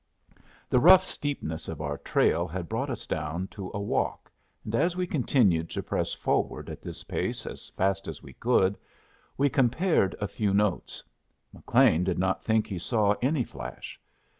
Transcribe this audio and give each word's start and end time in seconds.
The 0.67 0.79
rough 0.79 1.05
steepness 1.05 1.67
of 1.67 1.79
our 1.79 1.99
trail 1.99 2.47
had 2.47 2.67
brought 2.67 2.89
us 2.89 3.05
down 3.05 3.47
to 3.49 3.69
a 3.71 3.79
walk, 3.79 4.31
and 4.65 4.73
as 4.73 4.95
we 4.95 5.05
continued 5.05 5.69
to 5.69 5.83
press 5.83 6.11
forward 6.11 6.71
at 6.71 6.81
this 6.81 7.03
pace 7.03 7.45
as 7.45 7.69
fast 7.69 8.07
as 8.07 8.23
we 8.23 8.33
could, 8.33 8.79
we 9.37 9.47
compared 9.47 10.15
a 10.19 10.27
few 10.27 10.55
notes. 10.55 11.03
McLean 11.53 12.03
did 12.03 12.17
not 12.17 12.43
think 12.43 12.65
he 12.65 12.79
saw 12.79 13.13
any 13.21 13.43
flash. 13.43 14.01